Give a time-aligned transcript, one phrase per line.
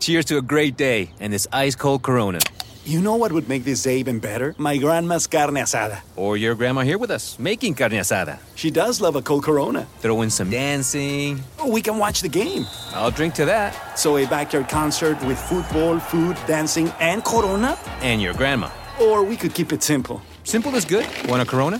[0.00, 2.38] Cheers to a great day and this ice cold Corona.
[2.86, 4.54] You know what would make this day even better?
[4.56, 6.00] My grandma's carne asada.
[6.16, 8.38] Or your grandma here with us, making carne asada.
[8.54, 9.86] She does love a cold Corona.
[9.98, 11.42] Throw in some dancing.
[11.58, 12.66] Oh, we can watch the game.
[12.94, 13.98] I'll drink to that.
[13.98, 17.78] So a backyard concert with football, food, dancing, and Corona?
[18.00, 18.70] And your grandma.
[18.98, 20.22] Or we could keep it simple.
[20.44, 21.06] Simple is good.
[21.28, 21.78] Want a Corona?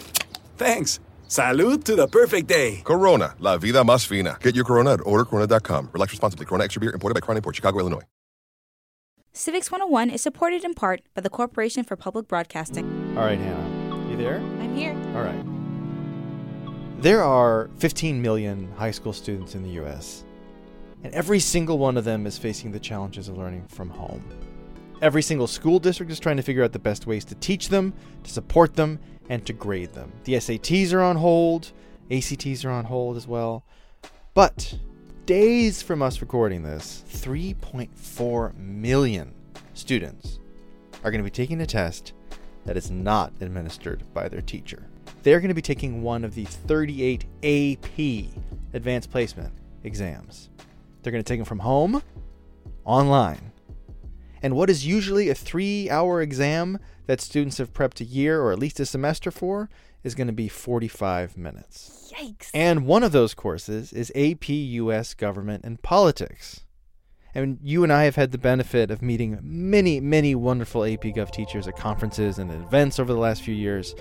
[0.58, 1.00] Thanks.
[1.30, 2.82] Salud to the perfect day.
[2.84, 4.36] Corona, la vida más fina.
[4.42, 5.90] Get your Corona at ordercorona.com.
[5.94, 6.44] Relax responsibly.
[6.44, 8.02] Corona Extra Beer, imported by Crown Port, Chicago, Illinois.
[9.32, 13.16] Civics 101 is supported in part by the Corporation for Public Broadcasting.
[13.16, 14.10] All right, Hannah.
[14.10, 14.38] You there?
[14.38, 14.92] I'm here.
[15.14, 17.00] All right.
[17.00, 20.24] There are 15 million high school students in the U.S.,
[21.04, 24.24] and every single one of them is facing the challenges of learning from home.
[25.00, 27.94] Every single school district is trying to figure out the best ways to teach them,
[28.24, 30.10] to support them, and to grade them.
[30.24, 31.70] The SATs are on hold,
[32.10, 33.64] ACTs are on hold as well.
[34.34, 34.76] But
[35.30, 39.32] days from us recording this, 3.4 million
[39.74, 40.40] students
[41.04, 42.14] are going to be taking a test
[42.66, 44.88] that is not administered by their teacher.
[45.22, 48.40] They're going to be taking one of the 38 AP
[48.74, 49.52] advanced placement
[49.84, 50.50] exams.
[51.00, 52.02] They're going to take them from home,
[52.84, 53.49] online.
[54.42, 58.52] And what is usually a three hour exam that students have prepped a year or
[58.52, 59.68] at least a semester for
[60.02, 62.12] is going to be 45 minutes.
[62.16, 62.50] Yikes.
[62.54, 66.60] And one of those courses is AP US Government and Politics.
[67.34, 71.30] And you and I have had the benefit of meeting many, many wonderful AP Gov
[71.30, 73.94] teachers at conferences and events over the last few years.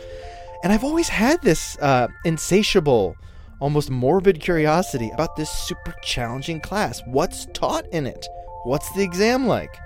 [0.64, 3.16] And I've always had this uh, insatiable,
[3.60, 7.02] almost morbid curiosity about this super challenging class.
[7.06, 8.27] What's taught in it?
[8.64, 9.77] What's the exam like?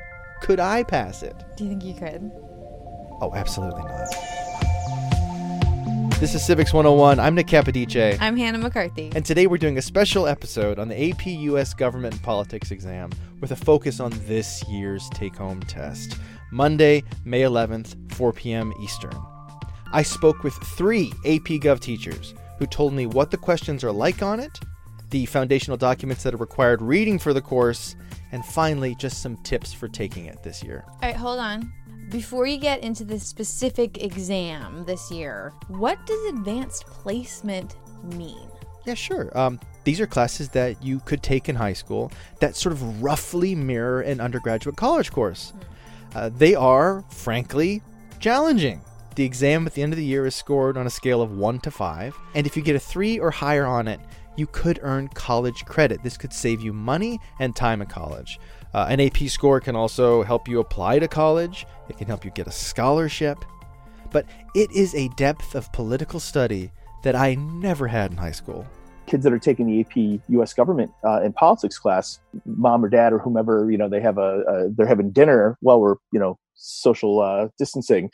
[0.44, 1.34] Could I pass it?
[1.56, 2.30] Do you think you could?
[3.22, 4.09] Oh, absolutely not.
[6.20, 7.18] This is Civics 101.
[7.18, 8.18] I'm Nick Capodice.
[8.20, 9.09] I'm Hannah McCarthy.
[9.16, 13.12] And today we're doing a special episode on the AP US Government and Politics exam
[13.40, 16.18] with a focus on this year's take home test.
[16.52, 18.74] Monday, May 11th, 4 p.m.
[18.82, 19.18] Eastern.
[19.94, 24.22] I spoke with three AP Gov teachers who told me what the questions are like
[24.22, 24.59] on it,
[25.09, 27.96] the foundational documents that are required reading for the course,
[28.34, 30.84] and finally, just some tips for taking it this year.
[30.88, 31.72] All right, hold on.
[32.10, 38.50] Before you get into the specific exam this year, what does advanced placement mean?
[38.86, 39.36] Yeah, sure.
[39.38, 43.54] Um, these are classes that you could take in high school that sort of roughly
[43.54, 45.54] mirror an undergraduate college course.
[46.16, 47.84] Uh, they are, frankly,
[48.20, 48.82] challenging.
[49.16, 51.60] The exam at the end of the year is scored on a scale of 1
[51.60, 54.00] to 5, and if you get a 3 or higher on it,
[54.36, 56.04] you could earn college credit.
[56.04, 58.40] This could save you money and time in college.
[58.74, 62.32] Uh, an AP score can also help you apply to college, it can help you
[62.32, 63.38] get a scholarship.
[64.12, 66.72] But it is a depth of political study
[67.04, 68.66] that I never had in high school.
[69.06, 70.54] Kids that are taking the AP U.S.
[70.54, 74.42] government uh, and politics class, mom or dad or whomever, you know, they have a,
[74.42, 78.09] a they're having dinner while we're, you know, social uh, distancing.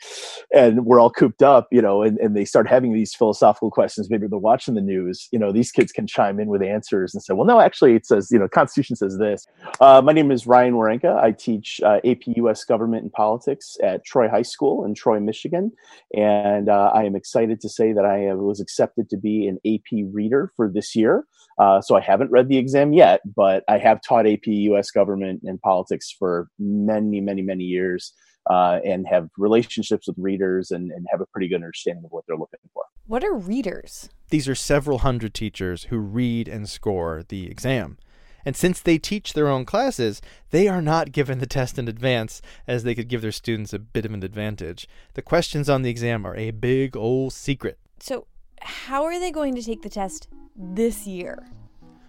[0.54, 4.10] And we're all cooped up you know and, and they start having these philosophical questions.
[4.10, 5.28] Maybe they're watching the news.
[5.32, 8.06] You know these kids can chime in with answers and say well no actually it
[8.06, 9.46] says you know constitution says this.
[9.80, 11.16] Uh, my name is ryan werenka.
[11.16, 15.72] I teach uh, ap us government and politics at troy high school in troy michigan.
[16.16, 19.90] And uh, i am excited to say that i was accepted to be an ap
[20.12, 21.24] reader for this year.
[21.58, 25.40] Uh, so i haven't read the exam yet but i have taught ap us government
[25.44, 28.14] and politics for many many many years
[28.50, 32.24] uh, and have relationships with readers and, and have a pretty good understanding of what
[32.26, 32.82] they're looking for.
[33.06, 34.10] What are readers?
[34.30, 37.96] These are several hundred teachers who read and score the exam.
[38.44, 40.20] And since they teach their own classes,
[40.50, 43.78] they are not given the test in advance as they could give their students a
[43.78, 44.88] bit of an advantage.
[45.14, 47.78] The questions on the exam are a big old secret.
[48.00, 48.26] So,
[48.62, 51.46] how are they going to take the test this year?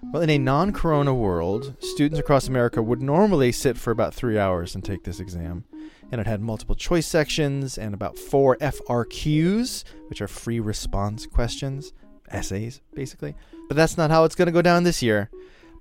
[0.04, 4.38] Well, in a non corona world, students across America would normally sit for about three
[4.38, 5.64] hours and take this exam.
[6.12, 11.94] And it had multiple choice sections and about four FRQs, which are free response questions,
[12.30, 13.36] essays, basically.
[13.70, 15.30] But that's not how it's going to go down this year.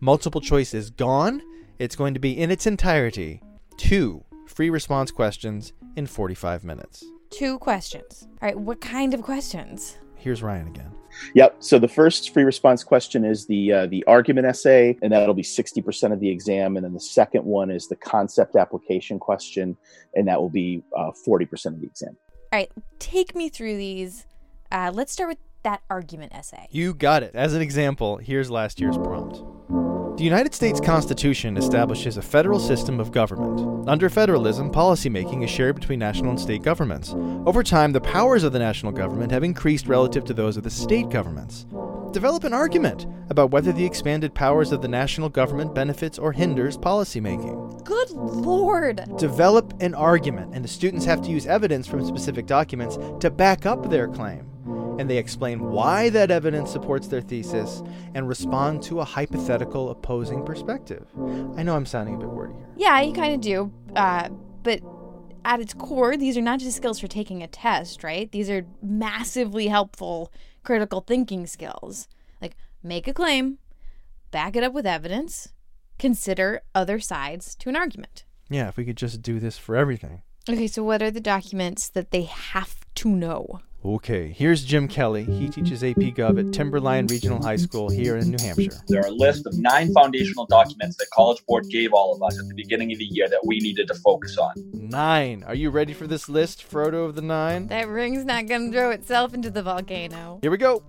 [0.01, 1.43] Multiple choice is gone.
[1.79, 3.43] It's going to be in its entirety
[3.77, 7.05] two free response questions in 45 minutes.
[7.31, 8.29] Two questions.
[8.43, 9.97] All right, what kind of questions?
[10.17, 11.00] Here's Ryan again.
[11.35, 11.57] Yep.
[11.61, 15.43] So the first free response question is the uh, the argument essay, and that'll be
[15.43, 16.77] sixty percent of the exam.
[16.77, 19.77] And then the second one is the concept application question,
[20.15, 22.17] and that will be uh, forty percent of the exam.
[22.53, 24.27] All right, take me through these.
[24.73, 26.69] Uh, let's start with that argument essay.
[26.71, 27.35] You got it.
[27.35, 29.43] As an example, here's last year's prompt.
[30.21, 33.89] The United States Constitution establishes a federal system of government.
[33.89, 37.15] Under federalism, policymaking is shared between national and state governments.
[37.47, 40.69] Over time, the powers of the national government have increased relative to those of the
[40.69, 41.65] state governments.
[42.13, 46.77] Develop an argument about whether the expanded powers of the national government benefits or hinders
[46.77, 47.83] policymaking.
[47.85, 49.03] Good lord!
[49.17, 53.65] Develop an argument, and the students have to use evidence from specific documents to back
[53.65, 54.50] up their claim
[55.01, 57.83] and they explain why that evidence supports their thesis
[58.15, 61.07] and respond to a hypothetical opposing perspective.
[61.57, 62.69] I know I'm sounding a bit wordy here.
[62.77, 63.73] Yeah, you kind of do.
[63.97, 64.29] Uh,
[64.63, 64.83] but
[65.47, 68.31] at its core, these are not just skills for taking a test, right?
[68.31, 70.31] These are massively helpful
[70.65, 72.07] critical thinking skills.
[72.43, 73.57] Like, make a claim,
[74.31, 75.55] back it up with evidence,
[75.99, 78.27] consider other sides to an argument.
[78.51, 80.21] Yeah, if we could just do this for everything.
[80.47, 83.61] Okay, so what are the documents that they have to know?
[83.83, 85.25] Okay, here's Jim Kelly.
[85.25, 88.79] He teaches AP Gov at Timberline Regional High School here in New Hampshire.
[88.89, 92.39] There are a list of nine foundational documents that College Board gave all of us
[92.39, 94.53] at the beginning of the year that we needed to focus on.
[94.75, 95.45] Nine.
[95.45, 97.69] Are you ready for this list, Frodo of the Nine?
[97.69, 100.41] That ring's not gonna throw itself into the volcano.
[100.43, 100.83] Here we go.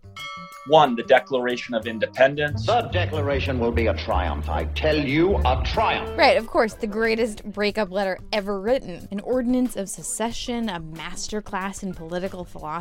[0.68, 2.68] One, the Declaration of Independence.
[2.68, 4.48] The Declaration will be a triumph.
[4.48, 6.16] I tell you, a triumph.
[6.16, 9.08] Right, of course, the greatest breakup letter ever written.
[9.10, 12.81] An ordinance of secession, a masterclass in political philosophy.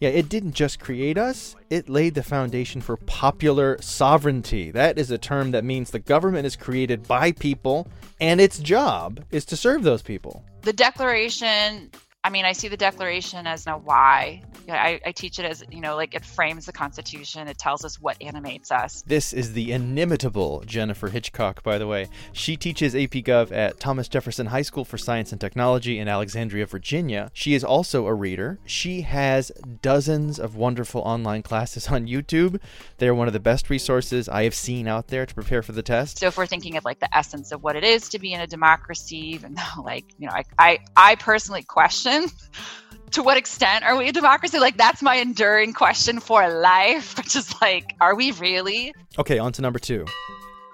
[0.00, 4.70] Yeah, it didn't just create us, it laid the foundation for popular sovereignty.
[4.70, 7.88] That is a term that means the government is created by people,
[8.20, 10.44] and its job is to serve those people.
[10.62, 11.90] The Declaration
[12.24, 14.42] I mean, I see the Declaration as a why.
[14.66, 17.48] I, I, teach it as, you know, like it frames the Constitution.
[17.48, 19.02] It tells us what animates us.
[19.06, 22.08] This is the inimitable Jennifer Hitchcock, by the way.
[22.32, 26.64] She teaches AP Gov at Thomas Jefferson High School for Science and Technology in Alexandria,
[26.64, 27.30] Virginia.
[27.34, 28.58] She is also a reader.
[28.64, 32.58] She has dozens of wonderful online classes on YouTube.
[32.96, 35.82] They're one of the best resources I have seen out there to prepare for the
[35.82, 36.20] test.
[36.20, 38.40] So if we're thinking of like the essence of what it is to be in
[38.40, 42.13] a democracy, even though like, you know, I, I, I personally question
[43.12, 44.58] to what extent are we a democracy?
[44.58, 48.94] Like, that's my enduring question for life, which is like, are we really?
[49.18, 50.04] Okay, on to number two.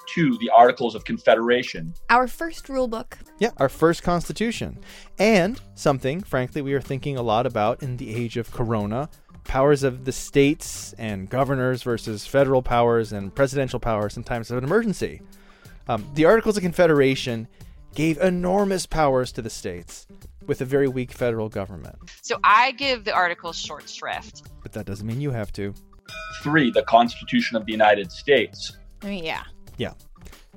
[0.09, 1.95] Two, the Articles of Confederation.
[2.09, 3.19] Our first rule book.
[3.39, 4.79] Yeah, our first constitution.
[5.19, 9.09] And something, frankly, we are thinking a lot about in the age of Corona
[9.45, 14.59] powers of the states and governors versus federal powers and presidential powers in times of
[14.59, 15.21] an emergency.
[15.89, 17.49] Um, the Articles of Confederation
[17.95, 20.07] gave enormous powers to the states
[20.51, 21.95] with a very weak federal government.
[22.23, 24.43] So I give the article short shrift.
[24.65, 25.73] But that doesn't mean you have to.
[26.43, 28.77] Three, the Constitution of the United States.
[29.01, 29.45] I mean, yeah.
[29.79, 29.93] Yeah.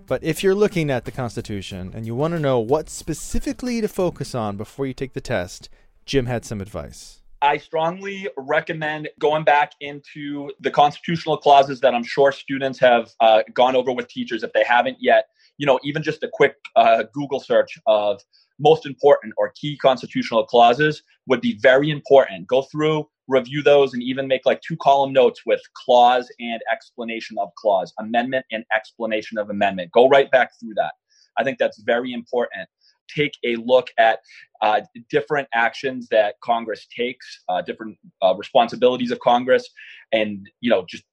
[0.07, 3.88] But if you're looking at the Constitution and you want to know what specifically to
[3.88, 5.69] focus on before you take the test,
[6.07, 7.22] Jim had some advice.
[7.44, 13.44] I strongly recommend going back into the constitutional clauses that I'm sure students have uh,
[13.54, 15.25] gone over with teachers if they haven't yet.
[15.57, 18.22] You know, even just a quick uh, Google search of
[18.62, 22.48] most important or key constitutional clauses would be very important.
[22.48, 27.36] Go through, review those, and even make like two column notes with clause and explanation
[27.38, 29.92] of clause, amendment and explanation of amendment.
[29.92, 30.94] Go right back through that.
[31.38, 32.69] I think that's very important.
[33.16, 34.20] Take a look at
[34.62, 39.68] uh, different actions that Congress takes, uh, different uh, responsibilities of Congress,
[40.12, 41.04] and you know just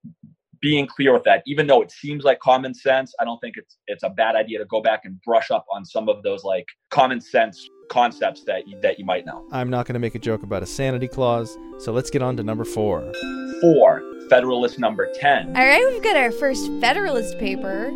[0.61, 1.43] being clear with that.
[1.47, 4.59] Even though it seems like common sense i don't think it's it's a bad idea
[4.59, 8.69] to go back and brush up on some of those like common sense concepts that
[8.69, 9.45] you, that you might know.
[9.51, 12.37] I'm not going to make a joke about a sanity clause so let's get on
[12.37, 13.13] to number four.
[13.61, 17.91] Four federalist number 10 all right we've got our first federalist paper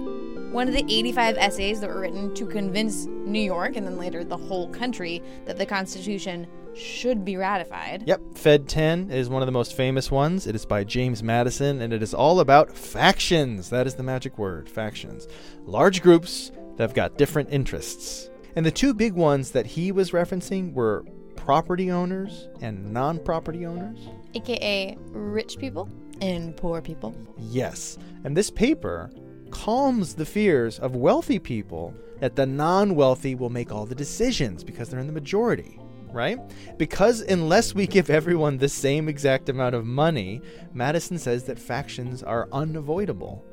[0.54, 4.22] one of the 85 essays that were written to convince New York and then later
[4.22, 8.04] the whole country that the Constitution should be ratified.
[8.06, 10.46] Yep, Fed 10 is one of the most famous ones.
[10.46, 13.68] It is by James Madison and it is all about factions.
[13.70, 15.26] That is the magic word, factions.
[15.64, 18.30] Large groups that have got different interests.
[18.54, 23.66] And the two big ones that he was referencing were property owners and non property
[23.66, 23.98] owners,
[24.34, 25.88] aka rich people
[26.20, 27.12] and poor people.
[27.38, 27.98] Yes.
[28.22, 29.10] And this paper
[29.54, 34.64] calms the fears of wealthy people that the non wealthy will make all the decisions
[34.64, 35.78] because they're in the majority,
[36.10, 36.38] right?
[36.76, 40.42] Because unless we give everyone the same exact amount of money,
[40.72, 43.44] Madison says that factions are unavoidable.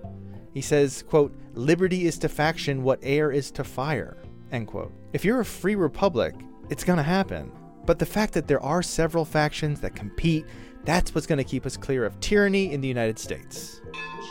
[0.53, 4.17] He says, quote, liberty is to faction what air is to fire,
[4.51, 4.91] end quote.
[5.13, 6.33] If you're a free republic,
[6.69, 7.51] it's gonna happen.
[7.85, 10.45] But the fact that there are several factions that compete
[10.83, 13.81] That's what's to keep us clear of tyranny in the United States.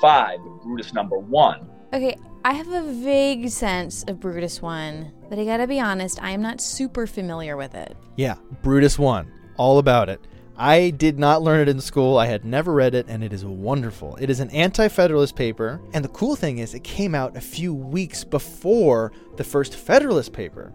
[0.01, 1.69] Five, Brutus number one.
[1.93, 6.31] Okay, I have a vague sense of Brutus 1, but I gotta be honest, I
[6.31, 7.97] am not super familiar with it.
[8.17, 9.31] Yeah, Brutus 1.
[9.57, 10.27] All about it.
[10.57, 12.17] I did not learn it in school.
[12.17, 14.17] I had never read it, and it is wonderful.
[14.17, 17.41] It is an anti Federalist paper, and the cool thing is, it came out a
[17.41, 20.73] few weeks before the first Federalist paper.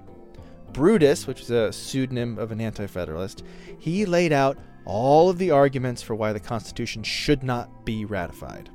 [0.72, 3.44] Brutus, which is a pseudonym of an anti Federalist,
[3.80, 8.70] he laid out all of the arguments for why the Constitution should not be ratified.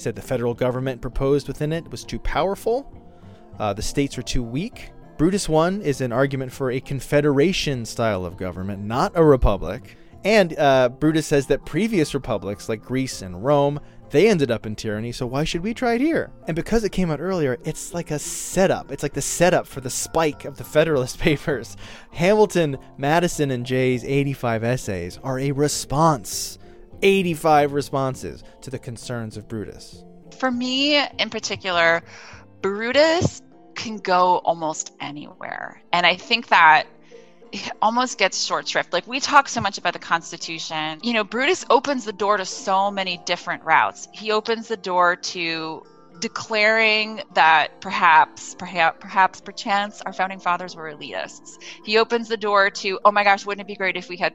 [0.00, 2.90] He said the federal government proposed within it was too powerful,
[3.58, 4.92] uh, the states were too weak.
[5.18, 9.98] Brutus 1 is an argument for a confederation style of government, not a republic.
[10.24, 13.78] And uh, Brutus says that previous republics, like Greece and Rome,
[14.08, 16.32] they ended up in tyranny, so why should we try it here?
[16.46, 18.90] And because it came out earlier, it's like a setup.
[18.90, 21.76] It's like the setup for the spike of the Federalist Papers.
[22.12, 26.58] Hamilton, Madison, and Jay's 85 essays are a response.
[27.02, 30.04] 85 responses to the concerns of Brutus.
[30.38, 32.02] For me, in particular,
[32.62, 33.42] Brutus
[33.74, 35.82] can go almost anywhere.
[35.92, 36.86] And I think that
[37.52, 38.92] it almost gets short shrift.
[38.92, 41.00] Like we talk so much about the Constitution.
[41.02, 44.08] You know, Brutus opens the door to so many different routes.
[44.12, 45.84] He opens the door to
[46.20, 51.58] declaring that perhaps, perhaps, perhaps, perchance, our founding fathers were elitists.
[51.84, 54.34] He opens the door to, oh my gosh, wouldn't it be great if we had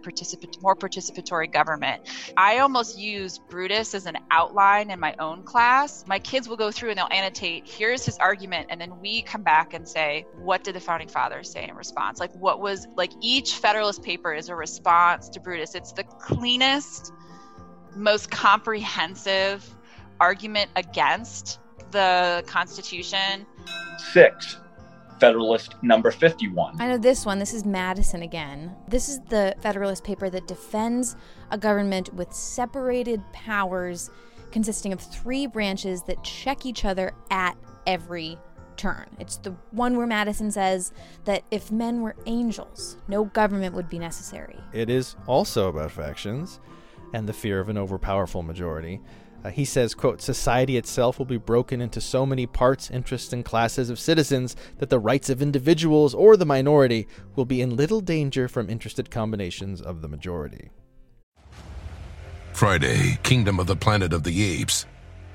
[0.61, 2.01] more participatory government?
[2.35, 6.03] I almost use Brutus as an outline in my own class.
[6.07, 9.43] My kids will go through and they'll annotate, here's his argument, and then we come
[9.43, 12.19] back and say, what did the founding fathers say in response?
[12.19, 15.75] Like, what was, like, each Federalist paper is a response to Brutus.
[15.75, 17.13] It's the cleanest,
[17.95, 19.67] most comprehensive
[20.19, 21.59] argument against
[21.95, 23.45] the Constitution.
[23.97, 24.57] Six,
[25.21, 26.79] Federalist number 51.
[26.81, 27.39] I know this one.
[27.39, 28.75] This is Madison again.
[28.89, 31.15] This is the Federalist paper that defends
[31.51, 34.09] a government with separated powers
[34.51, 37.55] consisting of three branches that check each other at
[37.87, 38.37] every
[38.75, 39.05] turn.
[39.17, 40.91] It's the one where Madison says
[41.23, 44.59] that if men were angels, no government would be necessary.
[44.73, 46.59] It is also about factions
[47.13, 48.99] and the fear of an overpowerful majority.
[49.45, 53.45] Uh, he says, quote, society itself will be broken into so many parts, interests, and
[53.45, 58.01] classes of citizens that the rights of individuals or the minority will be in little
[58.01, 60.71] danger from interested combinations of the majority.
[62.53, 64.87] Friday, Kingdom of the Planet of the Apes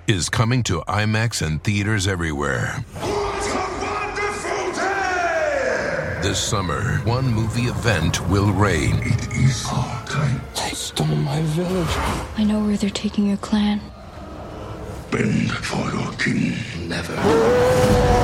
[0.08, 2.84] is coming to IMAX and theaters everywhere.
[6.20, 8.96] This summer, one movie event will reign.
[9.02, 10.40] It is our time.
[10.56, 11.88] They stole my village.
[12.36, 13.80] I know where they're taking your clan.
[15.10, 16.54] Bend for your king.
[16.88, 17.14] Never.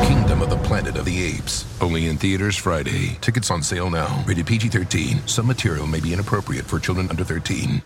[0.07, 1.64] Kingdom of the Planet of the Apes.
[1.81, 3.19] Only in theaters Friday.
[3.21, 4.23] Tickets on sale now.
[4.26, 5.26] Rated PG 13.
[5.26, 7.83] Some material may be inappropriate for children under 13.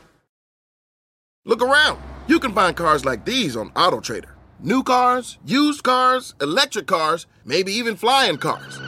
[1.46, 1.98] Look around.
[2.26, 4.32] You can find cars like these on AutoTrader.
[4.60, 8.78] New cars, used cars, electric cars, maybe even flying cars.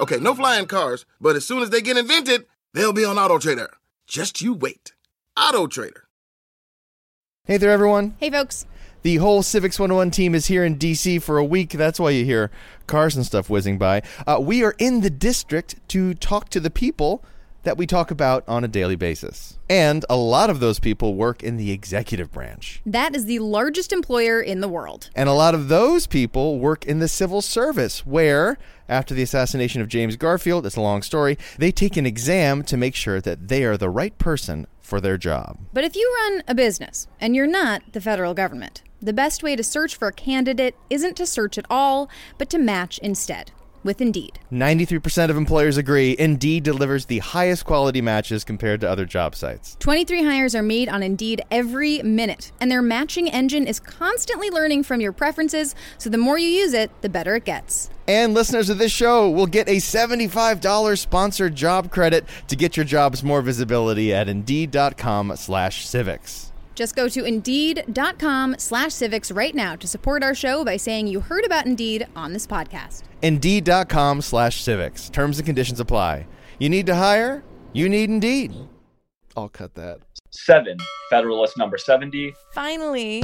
[0.00, 3.68] Okay, no flying cars, but as soon as they get invented, they'll be on AutoTrader.
[4.06, 4.94] Just you wait.
[5.36, 6.03] AutoTrader.
[7.46, 8.14] Hey there, everyone.
[8.20, 8.64] Hey, folks.
[9.02, 11.72] The whole Civics 101 team is here in DC for a week.
[11.72, 12.50] That's why you hear
[12.86, 14.00] cars and stuff whizzing by.
[14.26, 17.22] Uh, we are in the district to talk to the people
[17.64, 19.58] that we talk about on a daily basis.
[19.68, 22.80] And a lot of those people work in the executive branch.
[22.86, 25.10] That is the largest employer in the world.
[25.14, 28.56] And a lot of those people work in the civil service, where,
[28.88, 32.76] after the assassination of James Garfield, it's a long story, they take an exam to
[32.76, 35.58] make sure that they are the right person for their job.
[35.72, 39.56] But if you run a business and you're not the federal government, the best way
[39.56, 43.52] to search for a candidate isn't to search at all, but to match instead
[43.84, 44.40] with Indeed.
[44.50, 49.76] 93% of employers agree Indeed delivers the highest quality matches compared to other job sites.
[49.78, 54.82] 23 hires are made on Indeed every minute, and their matching engine is constantly learning
[54.82, 57.90] from your preferences, so the more you use it, the better it gets.
[58.08, 62.84] And listeners of this show will get a $75 sponsored job credit to get your
[62.84, 66.52] jobs more visibility at Indeed.com slash civics.
[66.74, 71.20] Just go to Indeed.com slash civics right now to support our show by saying you
[71.20, 73.02] heard about Indeed on this podcast.
[73.22, 75.08] Indeed.com slash civics.
[75.08, 76.26] Terms and conditions apply.
[76.58, 77.44] You need to hire?
[77.72, 78.54] You need Indeed.
[79.36, 80.00] I'll cut that.
[80.30, 80.76] Seven,
[81.10, 82.34] Federalist number 70.
[82.52, 83.22] Finally,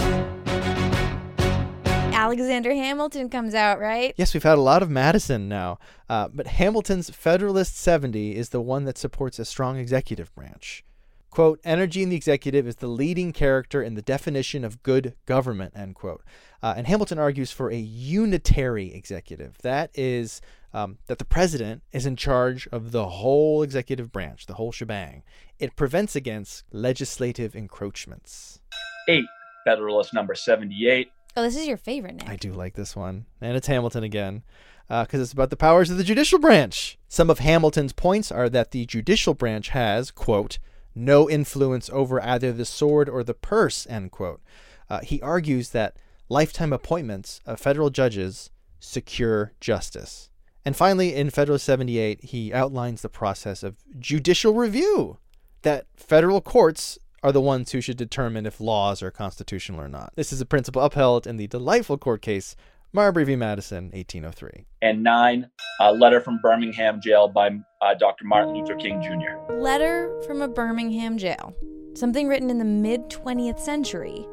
[2.12, 4.14] Alexander Hamilton comes out, right?
[4.16, 5.78] Yes, we've had a lot of Madison now,
[6.08, 10.84] uh, but Hamilton's Federalist 70 is the one that supports a strong executive branch.
[11.30, 15.72] Quote, energy in the executive is the leading character in the definition of good government,
[15.76, 16.22] end quote.
[16.60, 19.56] Uh, and Hamilton argues for a unitary executive.
[19.58, 20.40] That is,
[20.74, 25.22] um, that the president is in charge of the whole executive branch, the whole shebang.
[25.60, 28.60] It prevents against legislative encroachments.
[29.08, 29.24] Eight,
[29.64, 31.12] Federalist number 78.
[31.36, 32.28] Oh, this is your favorite name.
[32.28, 33.26] I do like this one.
[33.40, 34.42] And it's Hamilton again,
[34.88, 36.98] because uh, it's about the powers of the judicial branch.
[37.08, 40.58] Some of Hamilton's points are that the judicial branch has, quote,
[40.94, 44.40] no influence over either the sword or the purse, end quote.
[44.88, 45.96] Uh, he argues that
[46.28, 50.30] lifetime appointments of federal judges secure justice.
[50.64, 55.18] And finally, in Federal 78, he outlines the process of judicial review,
[55.62, 60.12] that federal courts are the ones who should determine if laws are constitutional or not.
[60.16, 62.56] This is a principle upheld in the delightful court case
[62.92, 63.36] Marbury v.
[63.36, 64.66] Madison, 1803.
[64.82, 65.48] And nine,
[65.80, 68.24] a letter from Birmingham jail by uh, Dr.
[68.24, 69.52] Martin Luther King Jr.
[69.52, 71.54] Letter from a Birmingham jail,
[71.94, 74.26] something written in the mid 20th century,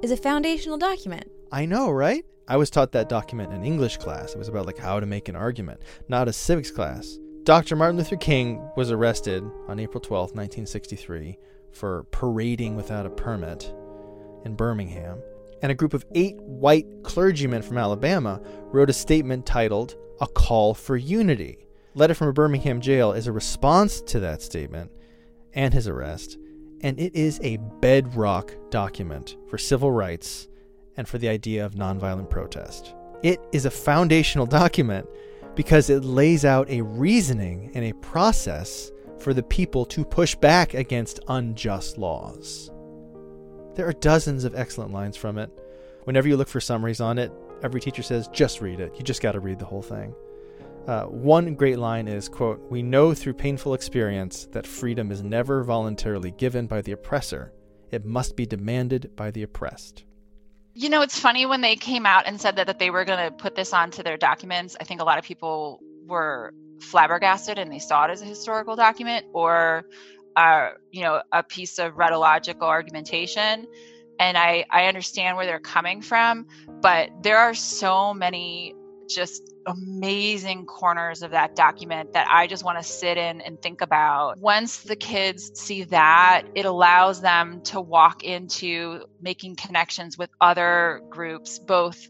[0.00, 1.28] is a foundational document.
[1.50, 2.24] I know, right?
[2.46, 4.32] I was taught that document in English class.
[4.32, 7.18] It was about like how to make an argument, not a civics class.
[7.42, 7.74] Dr.
[7.74, 11.36] Martin Luther King was arrested on April 12, 1963,
[11.72, 13.74] for parading without a permit
[14.44, 15.20] in Birmingham
[15.62, 20.74] and a group of eight white clergymen from Alabama wrote a statement titled A Call
[20.74, 21.66] for Unity.
[21.94, 24.90] Letter from a Birmingham jail is a response to that statement
[25.54, 26.38] and his arrest,
[26.82, 30.48] and it is a bedrock document for civil rights
[30.96, 32.94] and for the idea of nonviolent protest.
[33.22, 35.08] It is a foundational document
[35.56, 40.74] because it lays out a reasoning and a process for the people to push back
[40.74, 42.70] against unjust laws.
[43.78, 45.56] There are dozens of excellent lines from it.
[46.02, 47.30] Whenever you look for summaries on it,
[47.62, 48.92] every teacher says, just read it.
[48.96, 50.16] You just got to read the whole thing.
[50.88, 55.62] Uh, one great line is, quote, We know through painful experience that freedom is never
[55.62, 57.52] voluntarily given by the oppressor.
[57.92, 60.02] It must be demanded by the oppressed.
[60.74, 63.24] You know, it's funny when they came out and said that, that they were going
[63.24, 64.76] to put this onto their documents.
[64.80, 68.74] I think a lot of people were flabbergasted and they saw it as a historical
[68.74, 69.84] document or
[70.90, 73.66] you know a piece of rhetorical argumentation
[74.20, 76.46] and I, I understand where they're coming from
[76.80, 78.74] but there are so many
[79.08, 83.80] just amazing corners of that document that I just want to sit in and think
[83.80, 84.38] about.
[84.38, 91.02] Once the kids see that, it allows them to walk into making connections with other
[91.10, 92.08] groups, both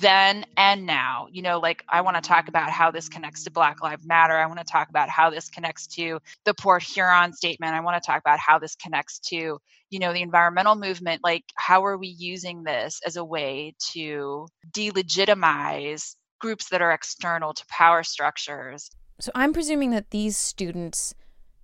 [0.00, 1.26] then and now.
[1.30, 4.36] You know, like I want to talk about how this connects to Black Lives Matter.
[4.36, 7.74] I want to talk about how this connects to the Port Huron statement.
[7.74, 9.58] I want to talk about how this connects to,
[9.90, 11.20] you know, the environmental movement.
[11.22, 17.54] Like, how are we using this as a way to delegitimize groups that are external
[17.54, 18.90] to power structures?
[19.20, 21.14] So I'm presuming that these students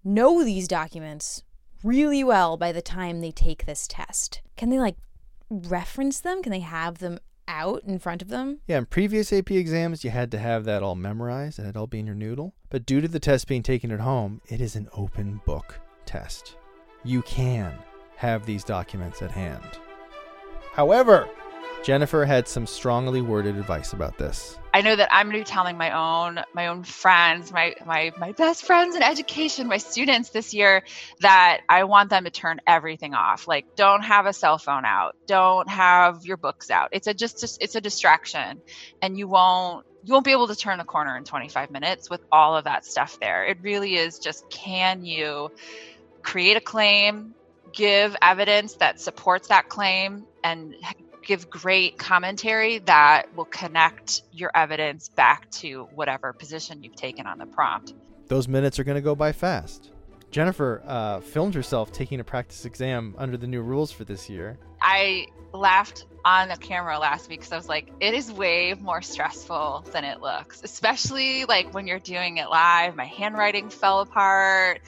[0.05, 1.43] know these documents
[1.83, 4.41] really well by the time they take this test.
[4.57, 4.97] Can they like
[5.51, 6.43] reference them?
[6.43, 8.61] Can they have them out in front of them.
[8.69, 11.89] Yeah, in previous AP exams, you had to have that all memorized and it all
[11.89, 12.55] be in your noodle.
[12.71, 16.57] But due to the test being taken at home, it is an open book test.
[17.05, 17.73] You can
[18.17, 19.79] have these documents at hand.
[20.73, 21.29] However,
[21.83, 24.59] Jennifer had some strongly worded advice about this.
[24.79, 28.13] I know that I'm going to be telling my own my own friends, my my
[28.17, 30.85] my best friends in education, my students this year
[31.19, 33.49] that I want them to turn everything off.
[33.49, 35.17] Like don't have a cell phone out.
[35.27, 36.91] Don't have your books out.
[36.93, 38.63] It's a just, it's a distraction
[39.03, 42.21] and you won't you won't be able to turn the corner in 25 minutes with
[42.31, 43.47] all of that stuff there.
[43.47, 45.51] It really is just can you
[46.23, 47.35] create a claim,
[47.73, 50.77] give evidence that supports that claim and
[51.29, 57.37] give great commentary that will connect your evidence back to whatever position you've taken on
[57.37, 57.93] the prompt.
[58.29, 59.91] Those minutes are going to go by fast.
[60.31, 64.59] Jennifer uh, filmed herself taking a practice exam under the new rules for this year.
[64.81, 69.01] I laughed on the camera last week because I was like, it is way more
[69.01, 72.97] stressful than it looks, especially like when you're doing it live.
[72.97, 74.83] My handwriting fell apart.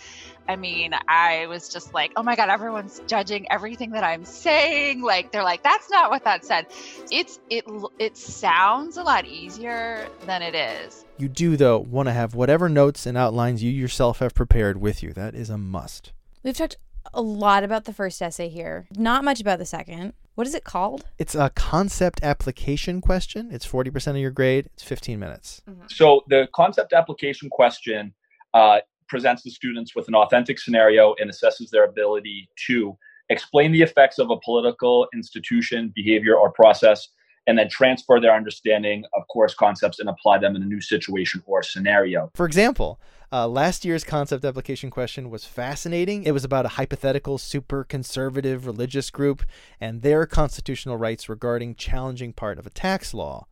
[0.47, 5.01] I mean, I was just like, oh my God, everyone's judging everything that I'm saying.
[5.01, 6.67] Like, they're like, that's not what that said.
[7.11, 7.65] It's, it,
[7.99, 11.07] it sounds a lot easier than it is.
[11.17, 15.03] You do, though, want to have whatever notes and outlines you yourself have prepared with
[15.03, 15.15] you.
[15.15, 16.13] That is a must.
[16.43, 16.77] We've talked
[17.15, 20.13] a lot about the first essay here, not much about the second.
[20.35, 21.05] What is it called?
[21.19, 23.51] It's a concept application question.
[23.53, 25.63] It's 40% of your grade, it's 15 minutes.
[25.69, 25.83] Mm-hmm.
[25.89, 28.15] So, the concept application question
[28.55, 32.97] uh, presents the students with an authentic scenario and assesses their ability to
[33.29, 37.09] explain the effects of a political institution, behavior, or process
[37.47, 41.43] and then transfer their understanding of course concepts and apply them in a new situation
[41.47, 42.31] or scenario.
[42.35, 43.01] For example,
[43.33, 46.25] uh, last year's concept application question was fascinating.
[46.25, 49.43] It was about a hypothetical super conservative religious group
[49.81, 53.47] and their constitutional rights regarding challenging part of a tax law.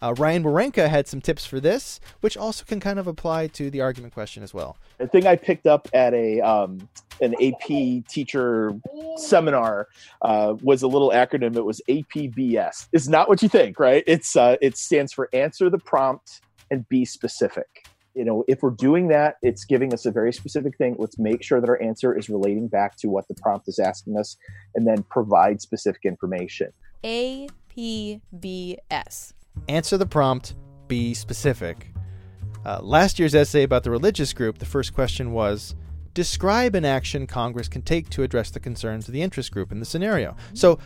[0.00, 3.70] Uh, Ryan Werenka had some tips for this, which also can kind of apply to
[3.70, 4.76] the argument question as well.
[4.98, 6.88] The thing I picked up at a um,
[7.20, 8.74] an AP teacher
[9.16, 9.88] seminar
[10.22, 11.56] uh, was a little acronym.
[11.56, 12.88] It was APBS.
[12.92, 14.02] It's not what you think, right?
[14.08, 16.40] It's uh, it stands for answer the prompt
[16.72, 17.86] and be specific.
[18.14, 20.96] You know, if we're doing that, it's giving us a very specific thing.
[20.98, 24.18] Let's make sure that our answer is relating back to what the prompt is asking
[24.18, 24.36] us,
[24.74, 26.72] and then provide specific information.
[27.04, 27.48] APBS.
[29.68, 30.54] Answer the prompt,
[30.88, 31.88] be specific.
[32.64, 35.74] Uh, last year's essay about the religious group, the first question was
[36.14, 39.80] Describe an action Congress can take to address the concerns of the interest group in
[39.80, 40.36] the scenario.
[40.52, 40.78] So,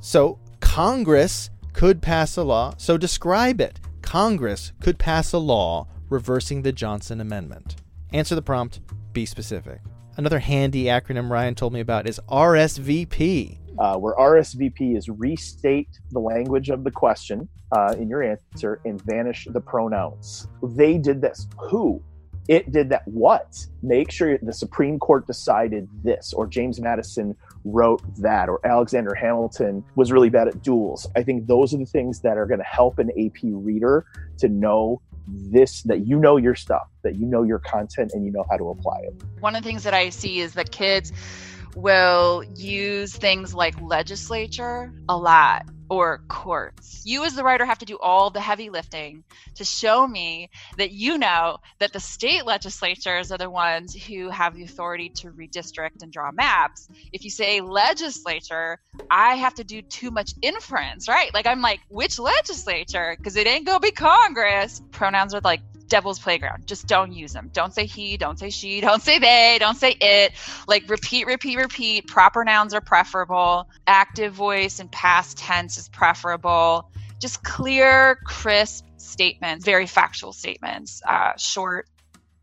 [0.00, 2.74] so Congress could pass a law.
[2.76, 3.80] So describe it.
[4.02, 7.76] Congress could pass a law reversing the Johnson Amendment.
[8.12, 8.80] Answer the prompt,
[9.12, 9.80] be specific.
[10.16, 16.18] Another handy acronym Ryan told me about is RSVP uh, where RSVP is restate the
[16.18, 20.48] language of the question uh, in your answer and vanish the pronouns.
[20.62, 21.46] They did this.
[21.70, 22.02] Who?
[22.48, 23.02] It did that.
[23.06, 23.66] What?
[23.82, 29.84] Make sure the Supreme Court decided this, or James Madison wrote that, or Alexander Hamilton
[29.96, 31.06] was really bad at duels.
[31.14, 34.06] I think those are the things that are going to help an AP reader
[34.38, 38.32] to know this that you know your stuff, that you know your content, and you
[38.32, 39.22] know how to apply it.
[39.40, 41.12] One of the things that I see is that kids
[41.74, 47.02] will use things like legislature a lot or courts.
[47.04, 49.24] You, as the writer, have to do all the heavy lifting
[49.56, 54.54] to show me that you know that the state legislatures are the ones who have
[54.54, 56.88] the authority to redistrict and draw maps.
[57.12, 61.32] If you say legislature, I have to do too much inference, right?
[61.32, 63.14] Like, I'm like, which legislature?
[63.16, 64.82] Because it ain't gonna be Congress.
[64.90, 66.66] Pronouns are like devil's playground.
[66.66, 67.50] Just don't use them.
[67.52, 70.32] Don't say he, don't say she, don't say they, don't say it.
[70.66, 72.06] Like repeat, repeat, repeat.
[72.06, 73.68] Proper nouns are preferable.
[73.86, 76.90] Active voice and past tense is preferable.
[77.20, 81.88] Just clear, crisp statements, very factual statements, uh, short,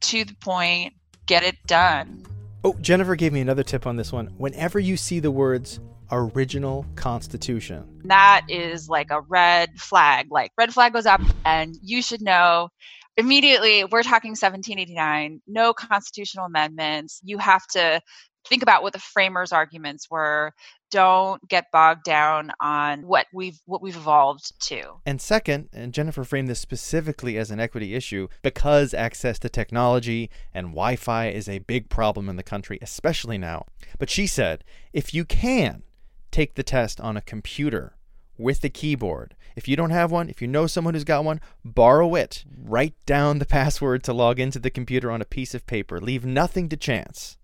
[0.02, 0.94] to the point,
[1.26, 2.26] get it done.
[2.64, 4.28] Oh, Jennifer gave me another tip on this one.
[4.38, 5.80] Whenever you see the words
[6.12, 8.02] original constitution.
[8.06, 10.28] That is like a red flag.
[10.30, 12.70] Like red flag goes up and you should know
[13.18, 17.22] immediately we're talking 1789 no constitutional amendments.
[17.24, 18.02] You have to
[18.48, 20.54] think about what the framers arguments were.
[20.92, 24.94] Don't get bogged down on what we've what we've evolved to.
[25.06, 30.30] And second and jennifer framed this specifically as an equity issue because access to technology
[30.54, 33.66] and wi-fi is a big problem in the country especially now.
[33.98, 35.84] But she said if you can
[36.32, 37.96] take the test on a computer
[38.38, 41.40] with the keyboard if you don't have one, if you know someone who's got one,
[41.64, 42.44] borrow it.
[42.58, 46.00] Write down the password to log into the computer on a piece of paper.
[46.00, 47.38] Leave nothing to chance.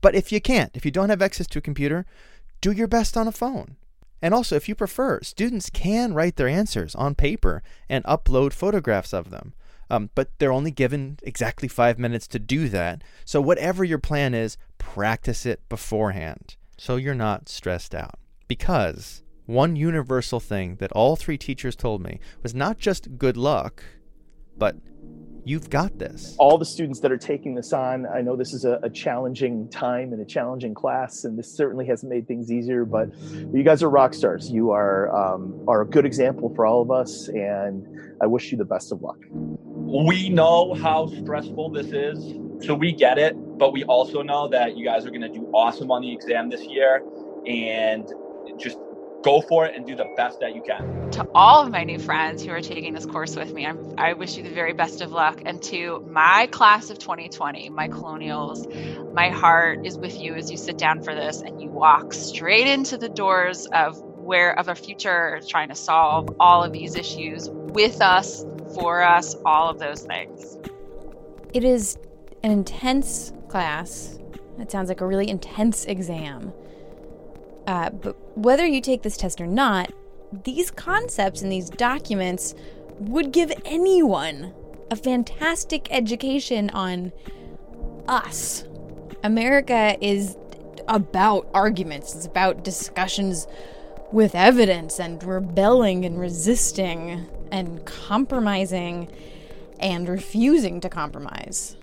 [0.00, 2.06] But if you can't, if you don't have access to a computer,
[2.60, 3.76] do your best on a phone.
[4.22, 9.12] And also, if you prefer, students can write their answers on paper and upload photographs
[9.14, 9.54] of them.
[9.88, 13.02] Um, but they're only given exactly five minutes to do that.
[13.24, 18.18] So, whatever your plan is, practice it beforehand so you're not stressed out.
[18.46, 23.82] Because one universal thing that all three teachers told me was not just good luck,
[24.56, 24.76] but
[25.44, 26.36] you've got this.
[26.38, 29.68] All the students that are taking this on, I know this is a, a, challenging
[29.68, 32.84] time and a challenging class, and this certainly hasn't made things easier.
[32.84, 33.08] But
[33.52, 34.50] you guys are rock stars.
[34.50, 37.86] You are um, are a good example for all of us, and
[38.22, 39.18] I wish you the best of luck.
[39.32, 42.34] We know how stressful this is,
[42.64, 43.34] so we get it.
[43.58, 46.48] But we also know that you guys are going to do awesome on the exam
[46.50, 47.02] this year,
[47.46, 48.10] and
[48.58, 48.78] just
[49.22, 51.10] go for it and do the best that you can.
[51.12, 54.12] To all of my new friends who are taking this course with me, I'm, i
[54.12, 55.42] wish you the very best of luck.
[55.44, 58.66] And to my class of 2020, my colonials,
[59.12, 62.66] my heart is with you as you sit down for this and you walk straight
[62.66, 67.48] into the doors of where of a future trying to solve all of these issues
[67.50, 70.56] with us, for us, all of those things.
[71.52, 71.98] It is
[72.42, 74.18] an intense class.
[74.58, 76.52] It sounds like a really intense exam.
[77.66, 79.92] Uh, but whether you take this test or not,
[80.44, 82.54] these concepts and these documents
[82.98, 84.54] would give anyone
[84.90, 87.12] a fantastic education on
[88.08, 88.64] us.
[89.22, 90.36] America is
[90.88, 93.46] about arguments, it's about discussions
[94.12, 99.08] with evidence and rebelling and resisting and compromising
[99.78, 101.76] and refusing to compromise.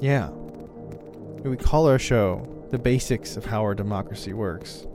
[0.00, 0.30] Yeah.
[0.30, 4.86] We call our show The Basics of How Our Democracy Works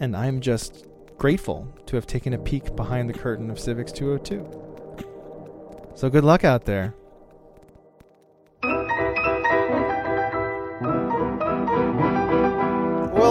[0.00, 5.04] and I'm just grateful to have taken a peek behind the curtain of Civics 202.
[5.94, 6.94] So good luck out there.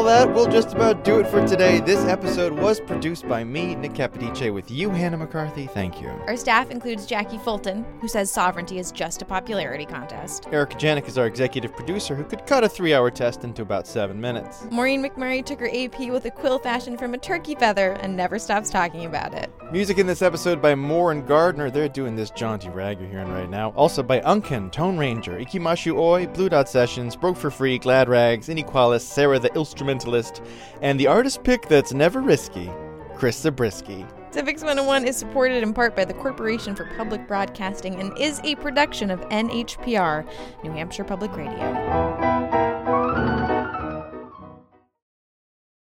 [0.07, 1.81] That will just about do it for today.
[1.81, 5.67] This episode was produced by me, Nick Capodice, with you, Hannah McCarthy.
[5.67, 6.07] Thank you.
[6.27, 10.47] Our staff includes Jacqui Fulton, who says sovereignty is just a popularity contest.
[10.49, 13.85] Erika Janik is our executive producer who could cut a three hour test into about
[13.85, 14.65] seven minutes.
[14.71, 18.39] Maureen McMurray took her AP with a quill fashioned from a turkey feather and never
[18.39, 19.51] stops talking about it.
[19.73, 21.69] Music in this episode by Moore and Gardner.
[21.69, 23.71] They're doing this jaunty rag you're hearing right now.
[23.71, 28.47] Also by Unken, Tone Ranger, Ikimashu Oi, Blue Dot Sessions, Broke for Free, Glad Rags,
[28.47, 29.49] Inequalis, Sarah the
[29.97, 30.43] Instrumentalist,
[30.81, 32.69] and the artist pick that's never risky,
[33.15, 34.05] Chris Zabriskie.
[34.29, 38.53] Civics 101 is supported in part by the Corporation for Public Broadcasting and is a
[38.55, 40.29] production of NHPR,
[40.63, 41.57] New Hampshire Public Radio.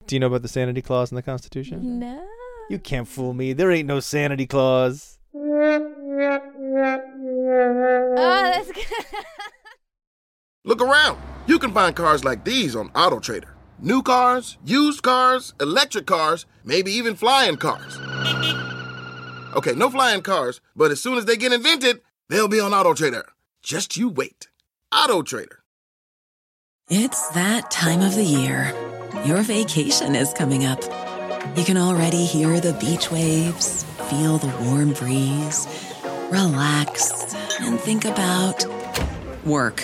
[0.06, 1.98] Do you know about the sanity clause in the Constitution?
[2.00, 2.24] No.
[2.70, 3.54] You can't fool me.
[3.54, 5.18] There ain't no sanity clause.
[5.36, 6.10] Oh,
[8.16, 8.86] that's good.
[10.66, 11.20] Look around.
[11.48, 13.53] You can find cars like these on AutoTrader.
[13.80, 17.98] New cars, used cars, electric cars, maybe even flying cars.
[19.56, 23.24] Okay, no flying cars, but as soon as they get invented, they'll be on AutoTrader.
[23.62, 24.48] Just you wait.
[24.92, 25.58] AutoTrader.
[26.90, 28.74] It's that time of the year.
[29.26, 30.82] Your vacation is coming up.
[31.56, 35.68] You can already hear the beach waves, feel the warm breeze,
[36.30, 38.66] relax, and think about
[39.46, 39.84] work.